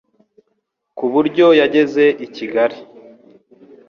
[0.97, 2.77] ku buryo yageze i Kigali.